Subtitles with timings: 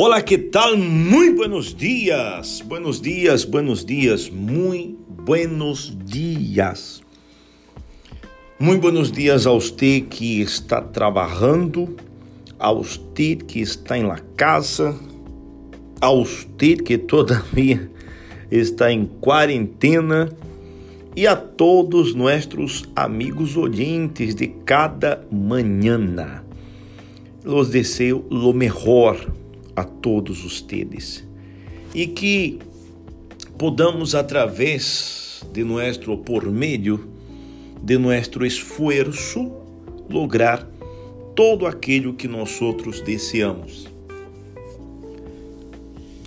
[0.00, 0.76] Olá, que tal?
[0.76, 7.02] Muito buenos dias, buenos dias, buenos dias, muito buenos dias.
[8.60, 11.96] Muito buenos dias a você que está trabalhando,
[12.60, 14.96] a você que está em la casa,
[16.00, 17.90] a você que todavia
[18.52, 20.30] está em quarentena
[21.16, 26.44] e a todos nossos amigos oyentes de cada manhã.
[27.42, 29.47] Los deseo lo mejor
[29.78, 31.26] a todos ustedes
[31.94, 32.58] e que
[33.56, 37.08] podamos através de nuestro por meio
[37.82, 39.52] de nuestro esforço
[40.10, 40.68] lograr
[41.34, 43.88] todo aquilo que nós outros desejamos.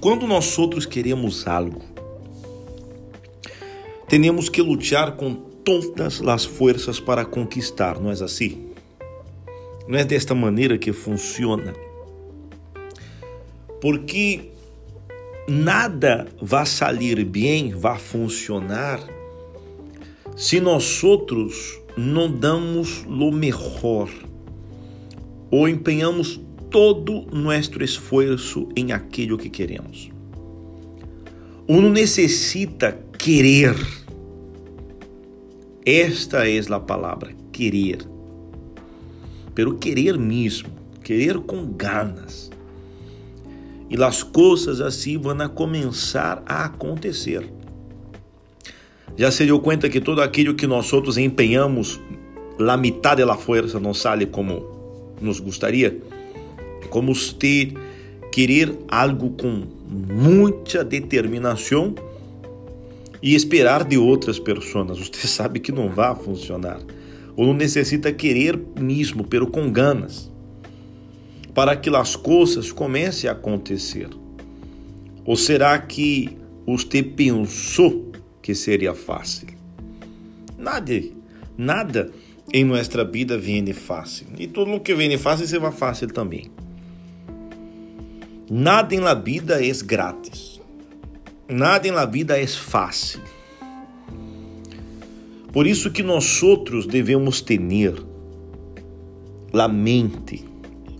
[0.00, 1.82] Quando nós outros queremos algo,
[4.08, 8.68] temos que lutar com todas as forças para conquistar, não é assim?
[9.88, 11.74] Não é desta maneira que funciona
[13.84, 14.40] porque
[15.46, 18.98] nada vai sair bem, vai funcionar
[20.34, 24.08] se nós outros não damos o melhor
[25.50, 26.40] ou empenhamos
[26.70, 30.10] todo nosso esforço em aquilo que queremos.
[31.68, 33.76] Uno necessita querer.
[35.84, 37.98] Esta é a palavra, querer.
[39.54, 40.70] Pero querer mesmo,
[41.02, 42.50] querer com ganas
[43.90, 47.48] e as coisas assim vão começar a acontecer.
[49.16, 52.00] Já se deu conta que todo aquilo que nós outros empenhamos,
[52.58, 55.96] la mitad de la fuerza não sale como nos gostaria?
[56.90, 57.72] Como você
[58.32, 61.94] querer algo com muita determinação
[63.22, 64.98] e esperar de outras pessoas.
[64.98, 66.80] Você sabe que não vai funcionar.
[67.36, 70.30] Ou não necessita querer mesmo, pero com ganas
[71.54, 74.08] para que as coisas comecem a acontecer?
[75.24, 76.36] Ou será que
[76.66, 78.12] você pensou
[78.42, 79.48] que seria fácil?
[80.58, 80.92] Nada,
[81.56, 82.10] nada
[82.52, 84.26] em nossa vida vem fácil.
[84.38, 86.50] E tudo o que vem fácil se vai fácil também.
[88.50, 90.60] Nada em la vida é grátis.
[91.48, 93.20] Nada em la vida é fácil.
[95.52, 97.60] Por isso que nós outros devemos ter
[99.52, 100.53] la mente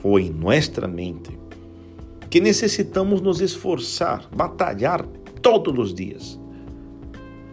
[0.05, 1.37] ou em nossa mente
[2.29, 5.05] que necessitamos nos esforçar, batalhar
[5.41, 6.39] todos os dias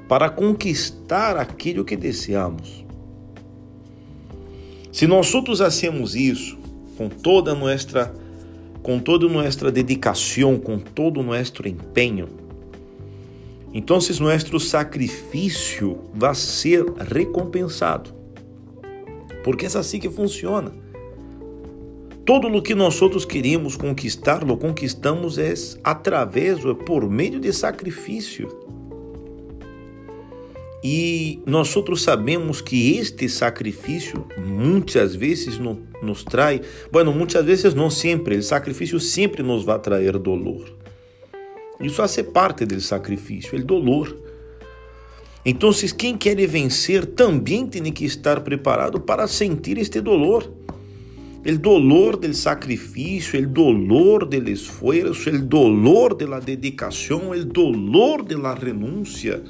[0.08, 2.86] para conquistar aquilo que desejamos.
[4.92, 6.58] Se nós outros hacemos isso
[6.98, 8.14] com toda nossa
[8.84, 12.28] com toda nossa dedicação, com todo nosso empenho,
[13.74, 18.10] então nosso sacrifício vai ser recompensado.
[19.44, 20.72] Porque é assim que funciona.
[22.26, 27.52] Todo o que nós outros queremos conquistar, lo conquistamos é através ou por meio de
[27.52, 28.48] sacrifício.
[30.84, 36.62] E nós outros sabemos que este sacrifício muitas vezes no, nos trai,
[36.92, 40.72] bueno, muitas vezes não sempre, o sacrifício sempre nos vai trazer dolor.
[41.80, 44.16] Isso faz parte do sacrifício, o dolor.
[45.44, 50.52] Então, quem quer vencer também tem que estar preparado para sentir este dolor
[51.44, 58.26] el dolor del sacrificio, el dolor del esfuerzo, el dolor de la dedicación, el dolor
[58.26, 59.42] de la renuncia.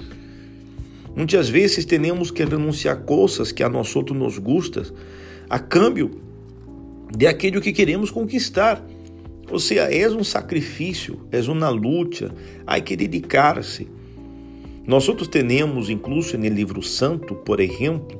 [1.15, 4.83] Muitas vezes temos que renunciar a coisas que a nós outros nos gustam,
[5.49, 6.11] a câmbio
[7.11, 8.81] de aquilo que queremos conquistar.
[9.51, 12.33] Ou seja, é um sacrifício, é uma luta,
[12.65, 13.89] há que dedicar-se.
[14.87, 18.17] Nós outros temos, incluso no livro santo, por exemplo,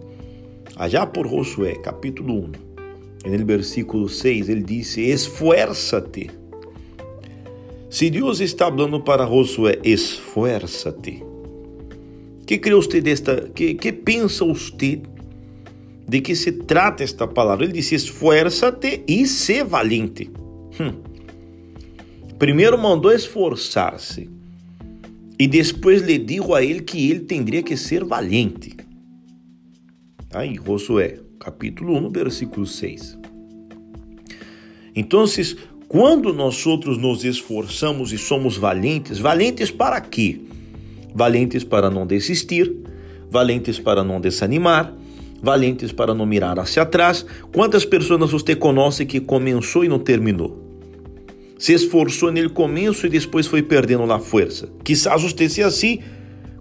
[0.76, 2.71] allá por Josué, capítulo 1,
[3.26, 6.30] no versículo 6, ele disse: Esfuérzate.
[7.90, 11.24] Se Deus está falando para Josué, esfuérzate.
[12.46, 13.50] Que crê você desta?
[13.54, 15.02] Que, que pensa você
[16.08, 17.66] de que se trata esta palavra?
[17.66, 20.30] Ele disse: Esfuérzate e se valente.
[20.80, 21.12] Hum.
[22.40, 24.28] Primeiro mandou esforçar-se
[25.38, 28.76] e depois lhe disse a ele que ele teria que ser valente.
[30.34, 33.18] Aí, Josué, capítulo 1, versículo 6.
[34.96, 35.26] Então,
[35.88, 40.40] quando nós outros nos esforçamos e somos valentes, valentes para quê?
[41.16, 42.72] Valentes para não desistir,
[43.28, 44.94] valentes para não desanimar,
[45.42, 47.26] valentes para não mirar hacia atrás.
[47.52, 50.62] Quantas pessoas você conhece que começou e não terminou?
[51.58, 54.70] Se esforçou nele começo e depois foi perdendo a força.
[54.84, 56.00] Quizás você seja assim,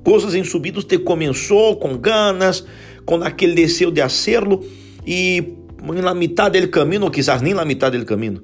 [0.02, 2.64] coisas em subidos te começou com ganas,
[3.10, 4.64] com aquele desejo de hacerlo
[5.04, 5.42] e
[6.00, 8.40] na mitad del caminho, ou quizás nem na mitad del caminho,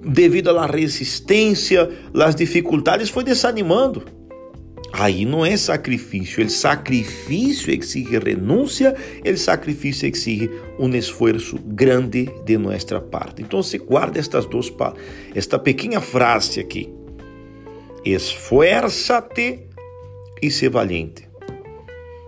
[0.00, 4.04] devido à resistência, às dificuldades, foi desanimando.
[4.92, 8.94] Aí não é sacrifício, el sacrifício exige renúncia,
[9.24, 10.48] el sacrifício exige
[10.78, 13.42] um esforço grande de nossa parte.
[13.42, 14.72] Então, se guarda estas duas
[15.34, 16.88] esta pequena frase aqui:
[18.04, 19.66] esfuérzate
[20.40, 21.23] e se valiente.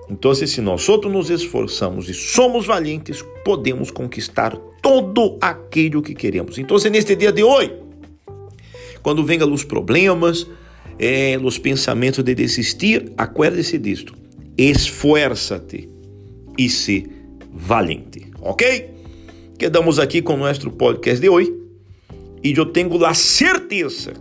[0.09, 6.59] Então, se nós nos esforçamos e somos valientes, podemos conquistar todo aquilo que queremos.
[6.59, 7.73] Então, neste dia de hoje,
[9.03, 10.47] quando venham os problemas,
[10.99, 14.15] eh, os pensamentos de desistir, acuérdese disto.
[14.57, 15.89] Esfuérzate
[16.57, 17.07] e se
[17.53, 18.91] valente, ok?
[19.59, 21.53] Quedamos aqui com o nosso podcast de hoje
[22.43, 24.15] e eu tenho a certeza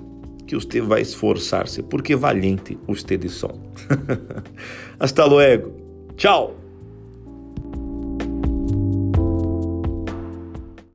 [0.45, 3.59] que você vai esforçar-se, porque valente vocês são.
[4.99, 5.73] Hasta luego.
[6.15, 6.64] Tchau.